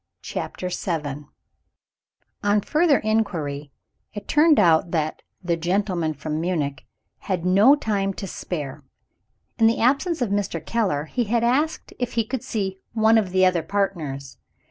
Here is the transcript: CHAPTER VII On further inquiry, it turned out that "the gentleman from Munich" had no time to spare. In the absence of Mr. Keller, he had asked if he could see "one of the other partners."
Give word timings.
CHAPTER 0.23 0.69
VII 0.69 1.27
On 2.41 2.59
further 2.61 2.97
inquiry, 2.97 3.71
it 4.15 4.27
turned 4.27 4.59
out 4.59 4.89
that 4.89 5.21
"the 5.43 5.55
gentleman 5.55 6.15
from 6.15 6.41
Munich" 6.41 6.87
had 7.19 7.45
no 7.45 7.75
time 7.75 8.11
to 8.15 8.25
spare. 8.25 8.83
In 9.59 9.67
the 9.67 9.79
absence 9.79 10.19
of 10.19 10.31
Mr. 10.31 10.65
Keller, 10.65 11.05
he 11.05 11.25
had 11.25 11.43
asked 11.43 11.93
if 11.99 12.13
he 12.13 12.25
could 12.25 12.43
see 12.43 12.79
"one 12.93 13.19
of 13.19 13.29
the 13.29 13.45
other 13.45 13.61
partners." 13.61 14.39